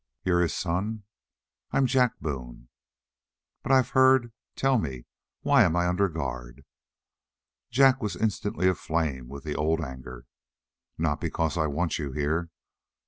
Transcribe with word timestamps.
"You're 0.23 0.41
his 0.41 0.55
son?" 0.55 1.03
"I'm 1.69 1.85
Jack 1.85 2.19
Boone." 2.19 2.69
"But 3.61 3.71
I've 3.71 3.89
heard 3.91 4.33
tell 4.55 4.79
me, 4.79 5.05
why 5.41 5.61
am 5.61 5.75
I 5.75 5.87
under 5.87 6.09
guard?" 6.09 6.65
Jack 7.69 8.01
was 8.01 8.15
instantly 8.15 8.67
aflame 8.67 9.27
with 9.27 9.43
the 9.43 9.53
old 9.55 9.79
anger. 9.79 10.25
"Not 10.97 11.21
because 11.21 11.55
I 11.55 11.67
want 11.67 11.99
you 11.99 12.13
here." 12.13 12.49